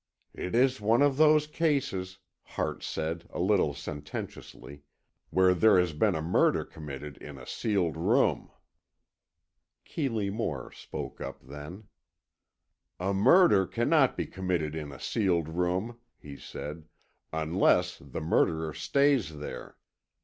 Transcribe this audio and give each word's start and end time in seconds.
"It 0.33 0.55
is 0.55 0.81
one 0.81 1.03
of 1.03 1.17
those 1.17 1.45
cases," 1.45 2.17
Hart 2.41 2.81
said, 2.81 3.27
a 3.29 3.39
little 3.39 3.75
sententiously, 3.75 4.81
"where 5.29 5.53
there 5.53 5.77
has 5.79 5.93
been 5.93 6.15
a 6.15 6.23
murder 6.23 6.65
committed 6.65 7.17
in 7.17 7.37
a 7.37 7.45
sealed 7.45 7.95
room." 7.95 8.49
Keeley 9.85 10.31
Moore 10.31 10.71
spoke 10.71 11.21
up 11.21 11.39
then. 11.43 11.83
"A 12.99 13.13
murder 13.13 13.67
cannot 13.67 14.17
be 14.17 14.25
committed 14.25 14.73
in 14.73 14.91
a 14.91 14.99
sealed 14.99 15.47
room," 15.49 15.99
he 16.17 16.35
said, 16.35 16.85
"unless 17.31 17.99
the 17.99 18.21
murderer 18.21 18.73
stays 18.73 19.37
there. 19.37 19.77